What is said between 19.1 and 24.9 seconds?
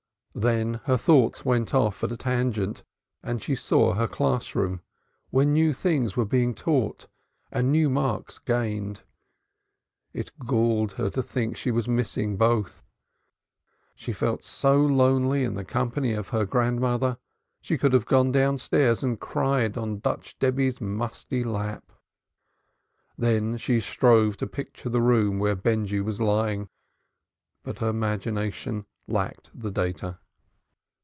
cried on Dutch Debby's musty lap. Then she strove to picture